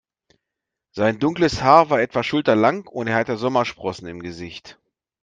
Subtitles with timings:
[0.89, 4.79] Sein dunkles Haar war etwa schulterlang und er hatte Sommersprossen im Gesicht.